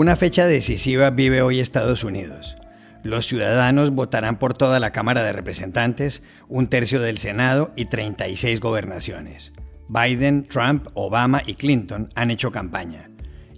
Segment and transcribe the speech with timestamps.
[0.00, 2.56] Una fecha decisiva vive hoy Estados Unidos.
[3.02, 8.60] Los ciudadanos votarán por toda la Cámara de Representantes, un tercio del Senado y 36
[8.60, 9.52] gobernaciones.
[9.88, 13.10] Biden, Trump, Obama y Clinton han hecho campaña.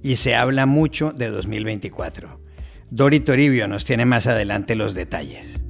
[0.03, 2.41] Y se habla mucho de 2024.
[2.91, 5.62] Dori Toribio nos tiene más adelante los detalles.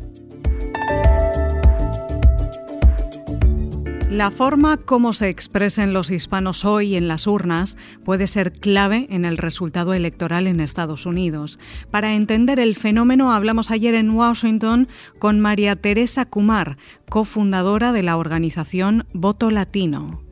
[4.13, 9.25] La forma como se expresen los hispanos hoy en las urnas puede ser clave en
[9.25, 11.59] el resultado electoral en Estados Unidos.
[11.91, 14.87] Para entender el fenómeno hablamos ayer en Washington
[15.19, 16.77] con María Teresa Kumar,
[17.09, 20.32] cofundadora de la organización Voto Latino.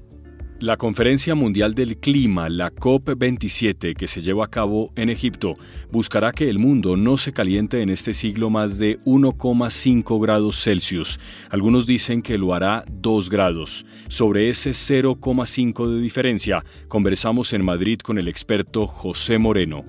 [0.61, 5.55] La Conferencia Mundial del Clima, la COP27, que se lleva a cabo en Egipto,
[5.91, 11.19] buscará que el mundo no se caliente en este siglo más de 1,5 grados Celsius.
[11.49, 13.87] Algunos dicen que lo hará 2 grados.
[14.09, 19.87] Sobre ese 0,5 de diferencia, conversamos en Madrid con el experto José Moreno.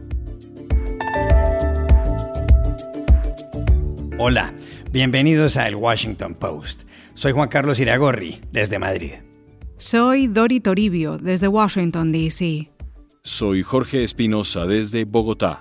[4.17, 4.53] Hola,
[4.93, 6.83] bienvenidos a El Washington Post.
[7.13, 9.15] Soy Juan Carlos Iragorri, desde Madrid.
[9.81, 12.69] Soy Dori Toribio, desde Washington, D.C.
[13.23, 15.57] Soy Jorge Espinosa, desde Bogotá.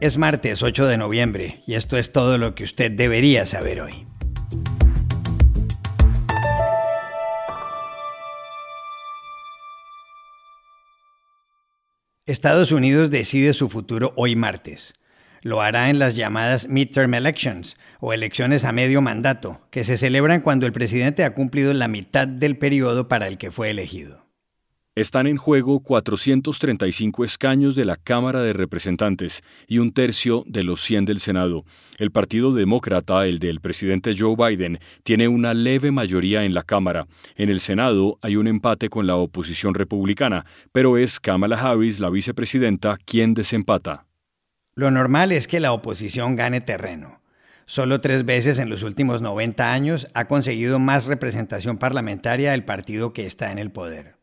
[0.00, 4.06] Es martes 8 de noviembre y esto es todo lo que usted debería saber hoy.
[12.26, 14.94] Estados Unidos decide su futuro hoy martes
[15.42, 20.40] lo hará en las llamadas midterm elections o elecciones a medio mandato, que se celebran
[20.40, 24.30] cuando el presidente ha cumplido la mitad del periodo para el que fue elegido.
[24.96, 30.82] Están en juego 435 escaños de la Cámara de Representantes y un tercio de los
[30.82, 31.64] 100 del Senado.
[31.98, 37.06] El Partido Demócrata, el del presidente Joe Biden, tiene una leve mayoría en la Cámara.
[37.36, 42.10] En el Senado hay un empate con la oposición republicana, pero es Kamala Harris, la
[42.10, 44.09] vicepresidenta, quien desempata.
[44.80, 47.20] Lo normal es que la oposición gane terreno.
[47.66, 53.12] Solo tres veces en los últimos 90 años ha conseguido más representación parlamentaria el partido
[53.12, 54.16] que está en el poder.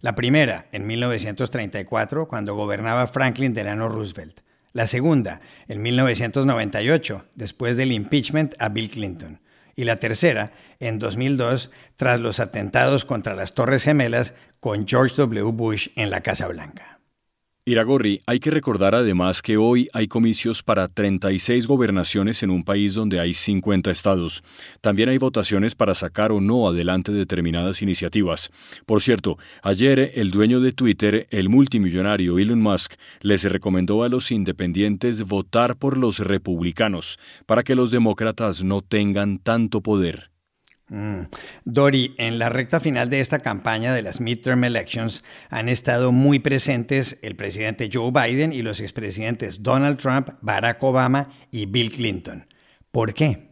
[0.00, 4.40] La primera, en 1934, cuando gobernaba Franklin Delano Roosevelt.
[4.72, 9.40] La segunda, en 1998, después del impeachment a Bill Clinton.
[9.76, 10.50] Y la tercera,
[10.80, 15.52] en 2002, tras los atentados contra las Torres Gemelas con George W.
[15.52, 16.99] Bush en la Casa Blanca.
[17.70, 22.94] Iragorri, hay que recordar además que hoy hay comicios para 36 gobernaciones en un país
[22.94, 24.42] donde hay 50 estados.
[24.80, 28.50] También hay votaciones para sacar o no adelante determinadas iniciativas.
[28.86, 34.32] Por cierto, ayer el dueño de Twitter, el multimillonario Elon Musk, les recomendó a los
[34.32, 40.29] independientes votar por los republicanos para que los demócratas no tengan tanto poder.
[40.90, 41.22] Mm.
[41.64, 46.40] Dori, en la recta final de esta campaña de las midterm elections han estado muy
[46.40, 52.46] presentes el presidente Joe Biden y los expresidentes Donald Trump, Barack Obama y Bill Clinton.
[52.90, 53.49] ¿Por qué?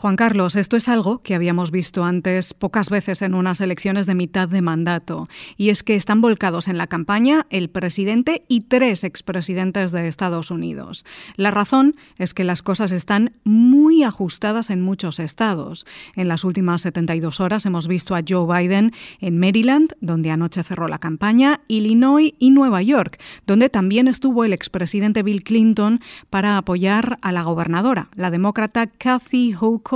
[0.00, 4.14] Juan Carlos, esto es algo que habíamos visto antes pocas veces en unas elecciones de
[4.14, 5.28] mitad de mandato,
[5.58, 10.50] y es que están volcados en la campaña el presidente y tres expresidentes de Estados
[10.50, 11.04] Unidos.
[11.36, 15.84] La razón es que las cosas están muy ajustadas en muchos estados.
[16.16, 20.88] En las últimas 72 horas hemos visto a Joe Biden en Maryland, donde anoche cerró
[20.88, 26.00] la campaña, Illinois y Nueva York, donde también estuvo el expresidente Bill Clinton
[26.30, 29.89] para apoyar a la gobernadora, la demócrata Kathy Hochul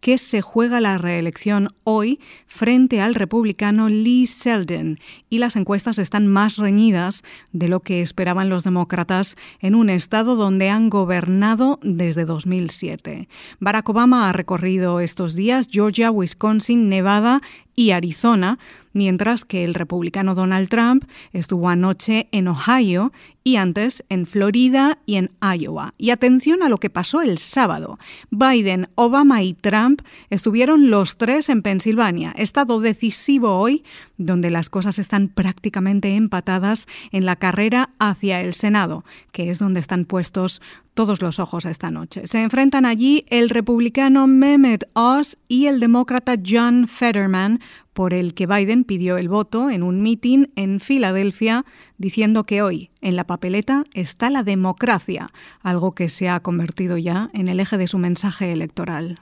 [0.00, 6.28] que se juega la reelección hoy frente al republicano Lee Selden y las encuestas están
[6.28, 12.24] más reñidas de lo que esperaban los demócratas en un estado donde han gobernado desde
[12.24, 13.28] 2007.
[13.58, 17.40] Barack Obama ha recorrido estos días Georgia, Wisconsin, Nevada
[17.74, 18.58] y Arizona,
[18.94, 23.12] mientras que el republicano Donald Trump estuvo anoche en Ohio
[23.44, 25.92] y antes en Florida y en Iowa.
[25.98, 27.98] Y atención a lo que pasó el sábado.
[28.30, 30.00] Biden, Obama y Trump
[30.30, 33.84] estuvieron los tres en Pensilvania, estado decisivo hoy,
[34.16, 39.80] donde las cosas están prácticamente empatadas en la carrera hacia el Senado, que es donde
[39.80, 40.62] están puestos
[40.94, 42.26] todos los ojos esta noche.
[42.26, 47.60] Se enfrentan allí el republicano Mehmet Oz y el demócrata John Fetterman,
[47.94, 51.64] por el que Biden pidió el voto en un mitin en Filadelfia,
[51.96, 55.30] diciendo que hoy en la papeleta está la democracia,
[55.62, 59.18] algo que se ha convertido ya en el eje de su mensaje electoral.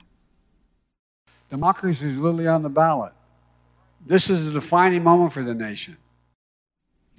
[1.51, 3.13] Democracy is literally on the ballot.
[4.09, 5.99] This is a defining moment for the nation.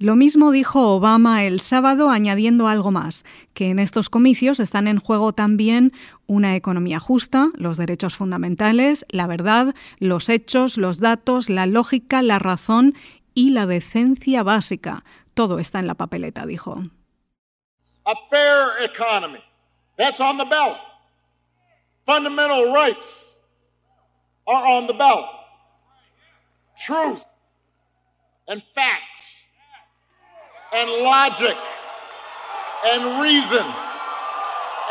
[0.04, 3.24] Lo mismo dijo Obama el sábado, añadiendo algo más,
[3.54, 5.92] que en estos comicios están en juego también
[6.26, 12.38] una economía justa, los derechos fundamentales, la verdad, los hechos, los datos, la lógica, la
[12.38, 12.92] razón
[13.32, 15.04] y la decencia básica.
[15.32, 16.82] Todo está en la papeleta, dijo.
[22.04, 23.38] Fundamental rights
[24.46, 25.30] are on the ballot.
[26.76, 27.24] Truth
[28.46, 29.33] and facts
[30.74, 31.56] and logic
[32.86, 33.64] and reason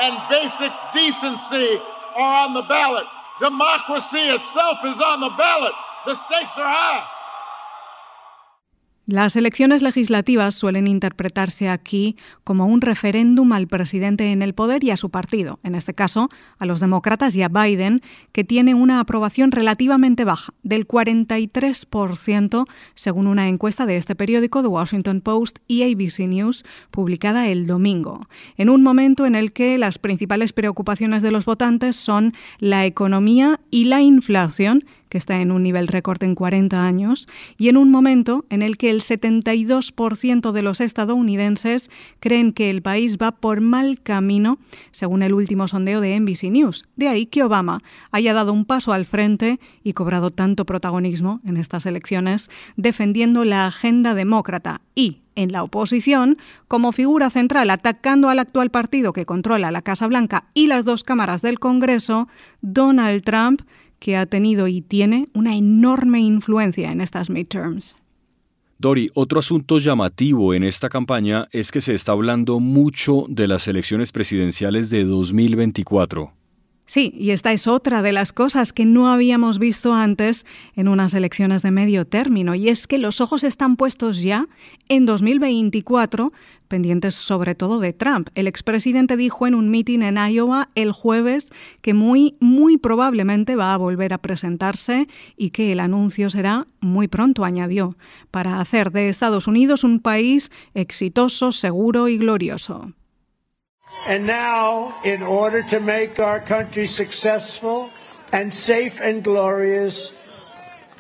[0.02, 1.80] and basic decency
[2.16, 3.06] are on the ballot.
[3.40, 5.74] Democracy itself is on the ballot.
[6.06, 7.06] The stakes are high.
[9.06, 12.16] Las elecciones legislativas suelen interpretarse aquí
[12.46, 16.30] como un referéndum al presidente en el poder y a su partido, en este caso
[16.58, 18.02] a los demócratas y a Biden,
[18.32, 22.66] que tiene una aprobación relativamente baja, del 43%,
[22.96, 28.30] según una encuesta de este periódico, The Washington Post y ABC News, publicada el domingo,
[28.56, 33.60] en un momento en el que las principales preocupaciones de los votantes son la economía
[33.70, 37.28] y la inflación, que está en un nivel récord en 40 años,
[37.60, 42.82] y en un momento en el que el 72% de los estadounidenses creen que el
[42.82, 44.58] país va por mal camino,
[44.90, 46.86] según el último sondeo de NBC News.
[46.96, 51.58] De ahí que Obama haya dado un paso al frente y cobrado tanto protagonismo en
[51.58, 58.40] estas elecciones, defendiendo la agenda demócrata y, en la oposición, como figura central atacando al
[58.40, 62.28] actual partido que controla la Casa Blanca y las dos cámaras del Congreso,
[62.62, 63.62] Donald Trump,
[64.04, 67.96] que ha tenido y tiene una enorme influencia en estas midterms.
[68.78, 73.66] Dori, otro asunto llamativo en esta campaña es que se está hablando mucho de las
[73.70, 76.34] elecciones presidenciales de 2024.
[76.86, 80.46] Sí, y esta es otra de las cosas que no habíamos visto antes
[80.76, 84.48] en unas elecciones de medio término, y es que los ojos están puestos ya
[84.90, 86.34] en 2024,
[86.74, 88.30] pendientes sobre todo de Trump.
[88.34, 91.52] El expresidente dijo en un meeting en Iowa el jueves
[91.84, 97.08] que muy, muy probablemente va a volver a presentarse y que el anuncio será muy
[97.08, 97.96] pronto, añadió,
[98.32, 102.92] para hacer de Estados Unidos un país exitoso, seguro y glorioso.
[104.08, 107.92] And now, in order to make our country successful
[108.32, 110.16] and safe and glorious,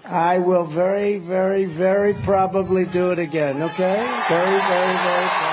[0.05, 4.05] I will very, very, very probably do it again, okay?
[4.29, 5.43] Very, very, very.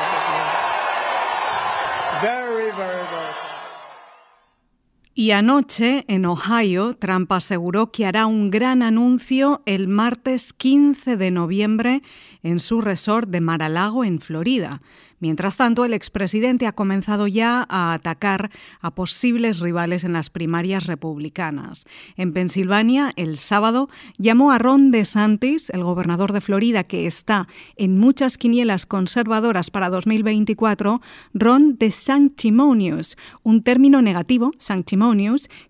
[5.21, 11.31] Y anoche, en Ohio, Trump aseguró que hará un gran anuncio el martes 15 de
[11.31, 12.01] noviembre
[12.43, 14.81] en su resort de Mar-a-Lago, en Florida.
[15.21, 18.51] Mientras tanto, el expresidente ha comenzado ya a atacar
[18.81, 21.85] a posibles rivales en las primarias republicanas.
[22.17, 27.99] En Pensilvania, el sábado, llamó a Ron DeSantis, el gobernador de Florida, que está en
[27.99, 31.03] muchas quinielas conservadoras para 2024,
[31.35, 35.10] Ron de Sanctimonious, un término negativo, sanctimonious,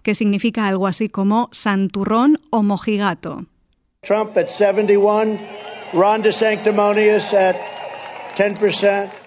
[0.03, 3.47] que significa algo así como santurrón o mojigato.
[4.03, 5.39] Trump at 71,
[5.93, 7.57] Ron DeSanctimonious at
[8.37, 9.19] 10%.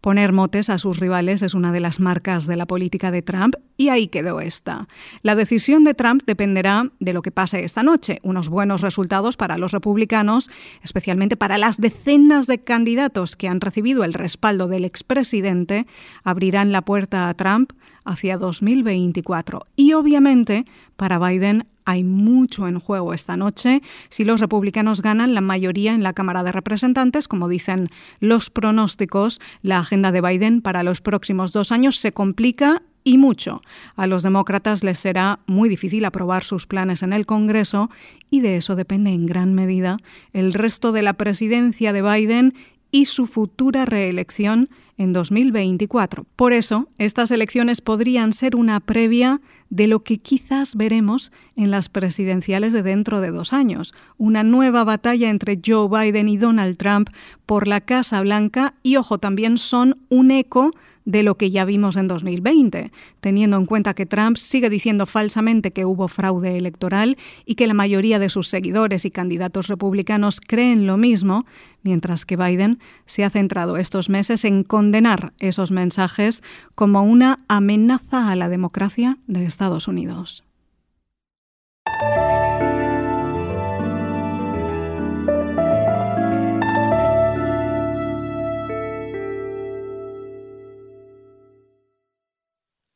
[0.00, 3.56] Poner motes a sus rivales es una de las marcas de la política de Trump
[3.76, 4.86] y ahí quedó esta.
[5.22, 8.20] La decisión de Trump dependerá de lo que pase esta noche.
[8.22, 10.50] Unos buenos resultados para los republicanos,
[10.82, 15.86] especialmente para las decenas de candidatos que han recibido el respaldo del expresidente,
[16.22, 17.72] abrirán la puerta a Trump
[18.04, 19.66] hacia 2024.
[19.74, 20.64] Y obviamente
[20.96, 23.80] para Biden hay mucho en juego esta noche.
[24.10, 27.88] Si los republicanos ganan la mayoría en la Cámara de Representantes, como dicen
[28.20, 33.62] los pronósticos, la agenda de Biden para los próximos dos años se complica y mucho.
[33.96, 37.88] A los demócratas les será muy difícil aprobar sus planes en el Congreso
[38.28, 39.96] y de eso depende en gran medida
[40.34, 42.54] el resto de la presidencia de Biden
[42.90, 46.26] y su futura reelección en 2024.
[46.36, 49.40] Por eso, estas elecciones podrían ser una previa
[49.70, 54.84] de lo que quizás veremos en las presidenciales de dentro de dos años, una nueva
[54.84, 57.10] batalla entre Joe Biden y Donald Trump
[57.46, 60.72] por la Casa Blanca y, ojo, también son un eco
[61.08, 65.70] de lo que ya vimos en 2020, teniendo en cuenta que Trump sigue diciendo falsamente
[65.70, 70.86] que hubo fraude electoral y que la mayoría de sus seguidores y candidatos republicanos creen
[70.86, 71.46] lo mismo,
[71.82, 76.42] mientras que Biden se ha centrado estos meses en condenar esos mensajes
[76.74, 80.44] como una amenaza a la democracia de Estados Unidos.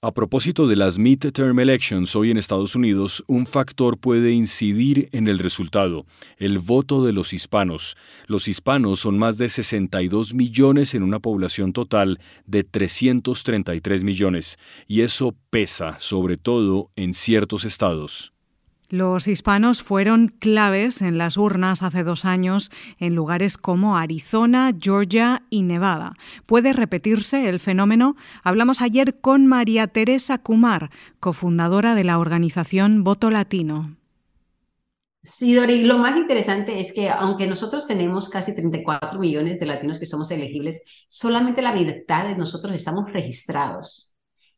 [0.05, 5.29] A propósito de las midterm elections hoy en Estados Unidos, un factor puede incidir en
[5.29, 6.07] el resultado,
[6.39, 7.97] el voto de los hispanos.
[8.27, 15.03] Los hispanos son más de 62 millones en una población total de 333 millones, y
[15.03, 18.32] eso pesa, sobre todo en ciertos estados.
[18.93, 25.45] Los hispanos fueron claves en las urnas hace dos años en lugares como Arizona, Georgia
[25.49, 26.13] y Nevada.
[26.45, 28.17] ¿Puede repetirse el fenómeno?
[28.43, 33.97] Hablamos ayer con María Teresa Kumar, cofundadora de la organización Voto Latino.
[35.23, 39.99] Sí, Dori, lo más interesante es que aunque nosotros tenemos casi 34 millones de latinos
[39.99, 44.12] que somos elegibles, solamente la mitad de nosotros estamos registrados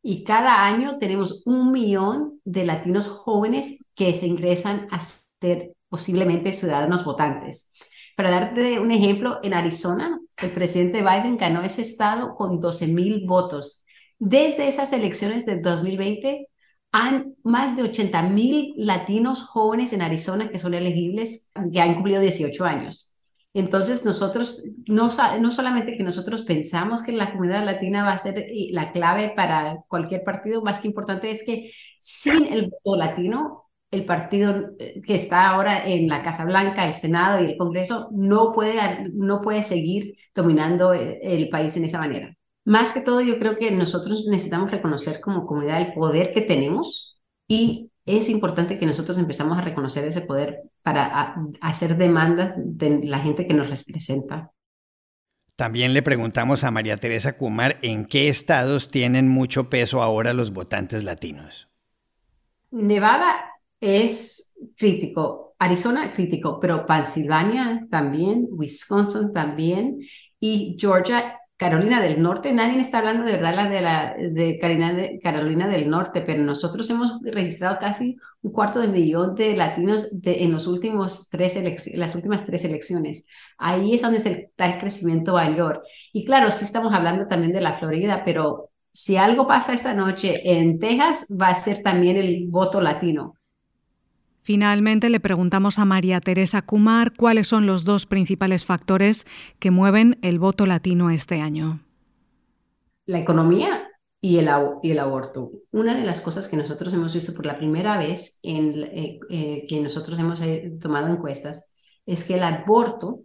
[0.07, 6.53] y cada año tenemos un millón de latinos jóvenes que se ingresan a ser posiblemente
[6.53, 7.73] ciudadanos votantes.
[8.15, 13.25] Para darte un ejemplo, en Arizona, el presidente Biden ganó ese estado con 12 mil
[13.27, 13.87] votos.
[14.19, 16.49] Desde esas elecciones de 2020,
[16.93, 22.21] han más de 80 mil latinos jóvenes en Arizona que son elegibles, que han cumplido
[22.21, 23.14] 18 años.
[23.55, 25.09] Entonces, nosotros, no,
[25.41, 29.33] no solamente que nosotros pensamos que la comunidad latina va a ser eh, la clave
[29.37, 35.01] para cualquier partido, más que importante es que sin el voto latino, el partido eh,
[35.07, 39.41] que está ahora en la Casa Blanca, el Senado y el Congreso no puede, no
[39.41, 42.37] puede seguir dominando eh, el país en esa manera.
[42.65, 47.21] Más que todo, yo creo que nosotros necesitamos reconocer como comunidad el poder que tenemos
[47.47, 53.19] y es importante que nosotros empezamos a reconocer ese poder para hacer demandas de la
[53.19, 54.51] gente que nos representa.
[55.57, 60.53] También le preguntamos a María Teresa Kumar en qué estados tienen mucho peso ahora los
[60.53, 61.69] votantes latinos.
[62.71, 63.51] Nevada
[63.81, 70.01] es crítico, Arizona crítico, pero Pensilvania también, Wisconsin también
[70.39, 74.59] y Georgia Carolina del Norte, nadie está hablando de verdad de, de,
[75.23, 80.51] Carolina, del Norte, pero nosotros hemos registrado casi un cuarto de millón de latinos en
[80.51, 81.57] los últimos tres
[81.95, 83.29] las últimas tres elecciones.
[83.57, 85.85] Ahí es donde está el crecimiento mayor.
[86.13, 90.41] Y claro, sí estamos hablando también de la Florida, pero si algo pasa esta noche
[90.45, 93.37] en Texas, va a ser también el voto latino.
[94.45, 99.27] Finalmente le preguntamos a María Teresa Kumar cuáles son los dos principales factores
[99.59, 101.81] que mueven el voto latino este año.
[103.07, 103.89] La economía
[104.21, 104.49] y el,
[104.99, 105.51] aborto.
[105.73, 109.67] Una de las cosas que nosotros hemos visto por la primera vez en eh, eh,
[109.67, 111.73] que nosotros hemos eh, tomado encuestas
[112.05, 113.21] es que el aborto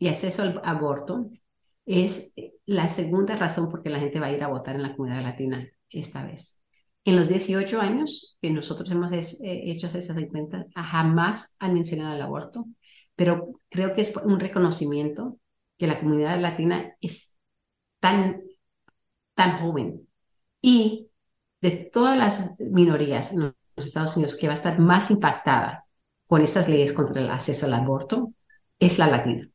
[0.00, 1.30] y acceso al aborto
[1.86, 2.34] es
[2.66, 5.22] la segunda razón por que la gente va a ir a votar en la comunidad
[5.22, 6.63] latina esta vez.
[7.04, 12.22] En los 18 años que nosotros hemos eh, hecho esas encuestas, jamás han mencionado el
[12.22, 12.66] aborto,
[13.14, 15.38] pero creo que es un reconocimiento
[15.78, 17.38] que la comunidad latina es
[18.00, 18.42] tan,
[19.34, 20.08] tan joven
[20.62, 21.10] y
[21.60, 25.84] de todas las minorías en los Estados Unidos que va a estar más impactada
[26.26, 28.32] con estas leyes contra el acceso al aborto
[28.78, 29.48] es la latina.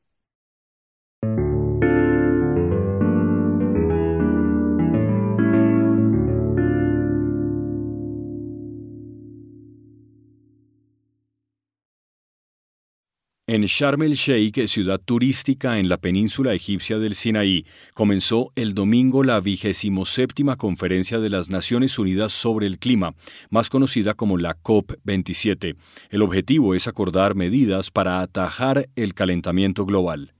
[13.59, 19.21] En Sharm el Sheikh, ciudad turística en la península egipcia del Sinaí, comenzó el domingo
[19.21, 23.15] la vigésimo séptima conferencia de las Naciones Unidas sobre el Clima,
[23.49, 25.75] más conocida como la COP27.
[26.09, 30.31] El objetivo es acordar medidas para atajar el calentamiento global.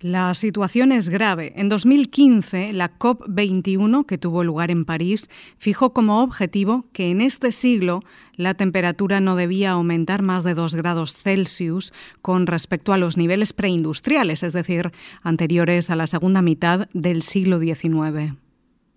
[0.00, 1.52] La situación es grave.
[1.56, 7.52] En 2015, la COP21, que tuvo lugar en París, fijó como objetivo que en este
[7.52, 8.00] siglo
[8.40, 11.92] la temperatura no debía aumentar más de 2 grados Celsius
[12.22, 14.92] con respecto a los niveles preindustriales, es decir,
[15.22, 18.34] anteriores a la segunda mitad del siglo XIX.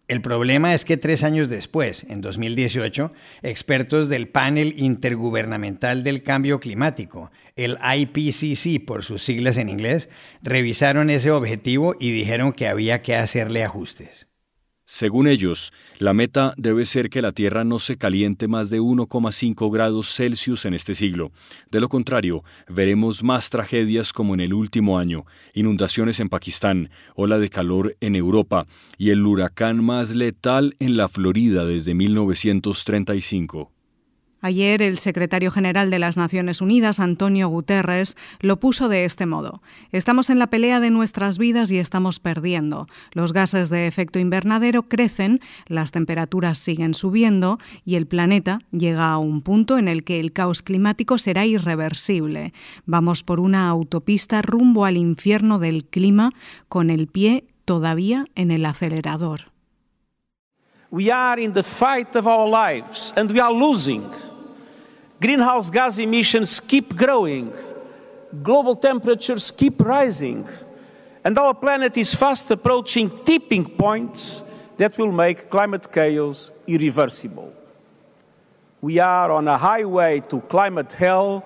[0.07, 6.59] El problema es que tres años después, en 2018, expertos del Panel Intergubernamental del Cambio
[6.59, 10.09] Climático, el IPCC por sus siglas en inglés,
[10.41, 14.27] revisaron ese objetivo y dijeron que había que hacerle ajustes.
[14.86, 19.72] Según ellos, la meta debe ser que la Tierra no se caliente más de 1,5
[19.72, 21.32] grados Celsius en este siglo.
[21.72, 27.40] De lo contrario, veremos más tragedias como en el último año, inundaciones en Pakistán, ola
[27.40, 28.66] de calor en Europa
[28.98, 33.72] y el huracán más letal en la Florida desde 1935.
[34.45, 39.62] Ayer el secretario general de las Naciones Unidas, Antonio Guterres, lo puso de este modo.
[39.93, 42.88] Estamos en la pelea de nuestras vidas y estamos perdiendo.
[43.13, 49.17] Los gases de efecto invernadero crecen, las temperaturas siguen subiendo y el planeta llega a
[49.17, 52.51] un punto en el que el caos climático será irreversible.
[52.85, 56.31] Vamos por una autopista rumbo al infierno del clima
[56.67, 59.53] con el pie todavía en el acelerador.
[65.22, 67.53] Greenhouse gas emissions keep growing,
[68.41, 70.48] global temperatures keep rising,
[71.24, 74.43] and our planet is fast approaching tipping points
[74.77, 77.53] that will make climate chaos irreversible.
[78.84, 81.41] we are on a highway to climate hell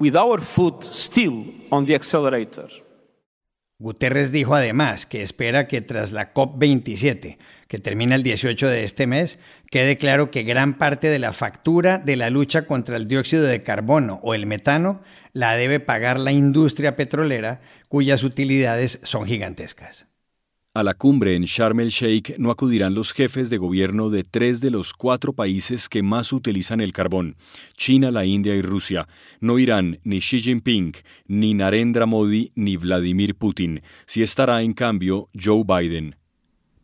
[0.00, 2.66] with our foot still on the accelerator.
[3.82, 7.36] Guterres dijo además que espera que tras la COP27,
[7.66, 9.40] que termina el 18 de este mes,
[9.72, 13.60] quede claro que gran parte de la factura de la lucha contra el dióxido de
[13.60, 20.06] carbono o el metano la debe pagar la industria petrolera, cuyas utilidades son gigantescas.
[20.74, 24.62] A la cumbre en Sharm el Sheikh no acudirán los jefes de gobierno de tres
[24.62, 27.36] de los cuatro países que más utilizan el carbón,
[27.76, 29.06] China, la India y Rusia.
[29.38, 30.94] No irán ni Xi Jinping,
[31.26, 33.82] ni Narendra Modi, ni Vladimir Putin.
[34.06, 36.16] Si estará, en cambio, Joe Biden.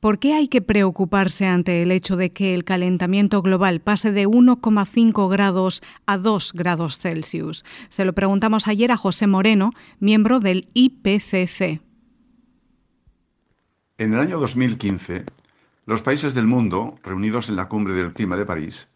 [0.00, 4.28] ¿Por qué hay que preocuparse ante el hecho de que el calentamiento global pase de
[4.28, 7.64] 1,5 grados a 2 grados Celsius?
[7.88, 11.87] Se lo preguntamos ayer a José Moreno, miembro del IPCC.
[14.00, 15.24] En el año 2015,
[15.84, 18.86] los países del mundo, reunidos en la cumbre del clima de París,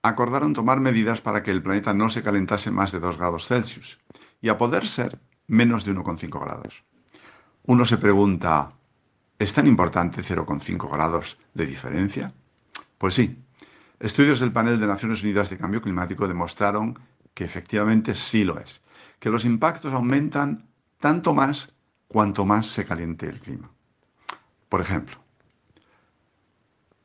[0.00, 3.98] acordaron tomar medidas para que el planeta no se calentase más de 2 grados Celsius
[4.40, 6.82] y a poder ser menos de 1,5 grados.
[7.66, 8.70] Uno se pregunta,
[9.38, 12.32] ¿es tan importante 0,5 grados de diferencia?
[12.96, 13.36] Pues sí,
[14.00, 16.98] estudios del panel de Naciones Unidas de Cambio Climático demostraron
[17.34, 18.80] que efectivamente sí lo es,
[19.18, 21.70] que los impactos aumentan tanto más
[22.06, 23.70] cuanto más se caliente el clima.
[24.68, 25.16] Por ejemplo,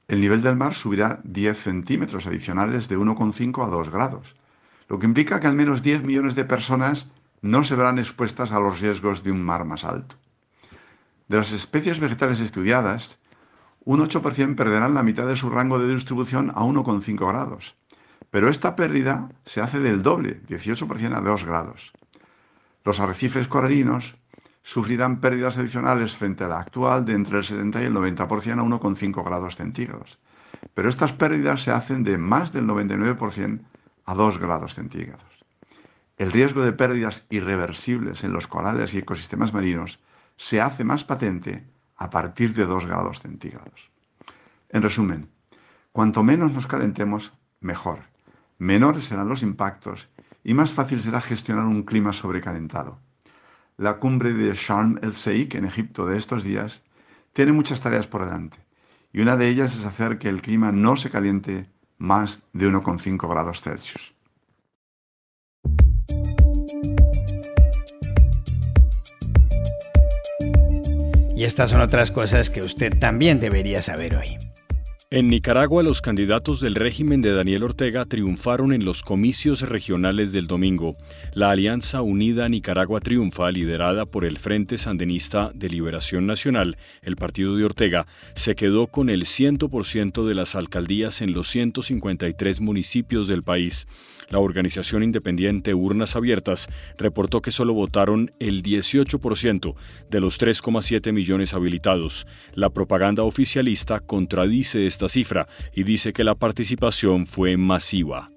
[0.08, 4.36] el nivel del mar subirá 10 centímetros adicionales de 1,5 a 2 grados,
[4.90, 7.10] lo que implica que al menos 10 millones de personas
[7.42, 10.16] no se verán expuestas a los riesgos de un mar más alto.
[11.28, 13.20] De las especies vegetales estudiadas,
[13.86, 17.76] un 8% perderán la mitad de su rango de distribución a 1,5 grados,
[18.30, 21.94] pero esta pérdida se hace del doble, 18% a 2 grados.
[22.84, 24.16] Los arrecifes coralinos
[24.64, 28.80] sufrirán pérdidas adicionales frente a la actual de entre el 70 y el 90% a
[28.80, 30.20] 1,5 grados centígrados.
[30.74, 33.60] Pero estas pérdidas se hacen de más del 99%
[34.06, 35.24] a 2 grados centígrados.
[36.18, 40.00] El riesgo de pérdidas irreversibles en los corales y ecosistemas marinos
[40.38, 41.64] se hace más patente
[41.98, 43.90] a partir de 2 grados centígrados.
[44.70, 45.28] En resumen,
[45.92, 48.00] cuanto menos nos calentemos, mejor.
[48.58, 50.10] Menores serán los impactos
[50.44, 53.00] y más fácil será gestionar un clima sobrecalentado.
[53.78, 56.84] La cumbre de Sharm el Sheikh en Egipto de estos días
[57.34, 58.58] tiene muchas tareas por delante
[59.12, 63.30] y una de ellas es hacer que el clima no se caliente más de 1,5
[63.30, 64.14] grados Celsius.
[71.36, 74.38] Y estas son otras cosas que usted también debería saber hoy.
[75.16, 80.48] En Nicaragua, los candidatos del régimen de Daniel Ortega triunfaron en los comicios regionales del
[80.48, 80.96] domingo.
[81.36, 87.56] La Alianza Unida Nicaragua Triunfa, liderada por el Frente Sandinista de Liberación Nacional, el partido
[87.56, 93.44] de Ortega, se quedó con el 100% de las alcaldías en los 153 municipios del
[93.44, 93.86] país.
[94.30, 99.76] La organización independiente Urnas Abiertas reportó que solo votaron el 18%
[100.10, 102.26] de los 3,7 millones habilitados.
[102.56, 108.28] La propaganda oficialista contradice esta cifra y dice que la participación fue masiva.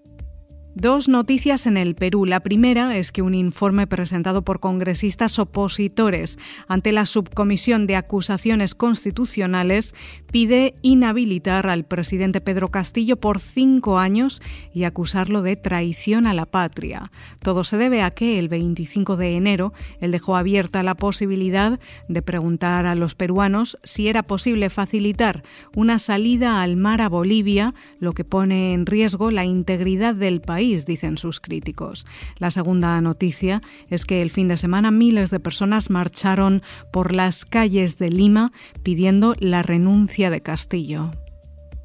[0.79, 2.27] Dos noticias en el Perú.
[2.27, 8.75] La primera es que un informe presentado por congresistas opositores ante la Subcomisión de Acusaciones
[8.75, 9.95] Constitucionales
[10.31, 14.43] pide inhabilitar al presidente Pedro Castillo por cinco años
[14.75, 17.11] y acusarlo de traición a la patria.
[17.41, 22.21] Todo se debe a que el 25 de enero él dejó abierta la posibilidad de
[22.21, 25.43] preguntar a los peruanos si era posible facilitar
[25.75, 31.19] una salida al mar a Bolivia, lo que pone en riesgo la integridad del dicen
[31.19, 32.07] sus críticos.
[32.39, 37.45] La segunda noticia es que el fin de semana miles de personas marcharon por las
[37.45, 38.53] calles de Lima
[38.83, 41.11] pidiendo la renuncia de Castillo.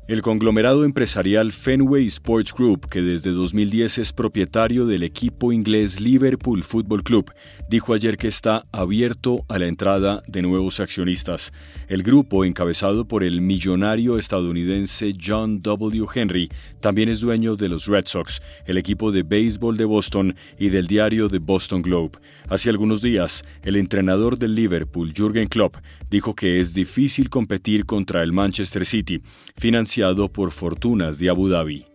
[0.08, 6.64] El conglomerado empresarial Fenway Sports Group, que desde 2010 es propietario del equipo inglés Liverpool
[6.64, 7.32] Football Club,
[7.70, 11.54] dijo ayer que está abierto a la entrada de nuevos accionistas.
[11.88, 16.06] El grupo, encabezado por el millonario estadounidense John W.
[16.14, 20.70] Henry, también es dueño de los Red Sox, el equipo de béisbol de Boston y
[20.70, 22.18] del diario The Boston Globe.
[22.52, 25.78] Hace algunos días, el entrenador del Liverpool, Jürgen Klopp,
[26.10, 29.22] dijo que es difícil competir contra el Manchester City,
[29.56, 31.86] financiado por fortunas de Abu Dhabi.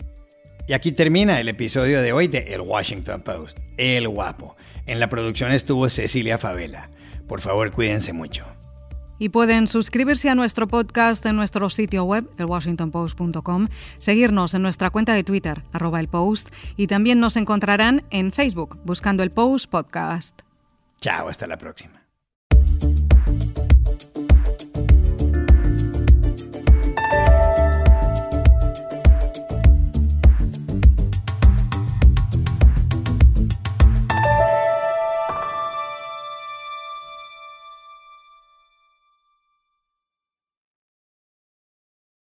[0.66, 4.56] Y aquí termina el episodio de hoy de El Washington Post, El Guapo.
[4.86, 6.90] En la producción estuvo Cecilia Favela.
[7.28, 8.46] Por favor, cuídense mucho.
[9.18, 15.12] Y pueden suscribirse a nuestro podcast en nuestro sitio web, elwashingtonpost.com, seguirnos en nuestra cuenta
[15.12, 20.45] de Twitter, arroba el post, y también nos encontrarán en Facebook, buscando el Post Podcast.
[21.00, 22.05] Chao, hasta la próxima.